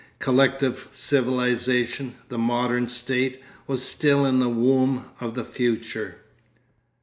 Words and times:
Collective 0.17 0.89
civilisation, 0.91 2.15
the 2.27 2.39
'Modern 2.39 2.87
State,' 2.87 3.39
was 3.67 3.83
still 3.85 4.25
in 4.25 4.39
the 4.39 4.49
womb 4.49 5.05
of 5.19 5.35
the 5.35 5.45
future.... 5.45 6.15